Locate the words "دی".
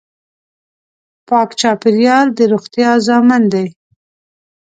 3.53-3.67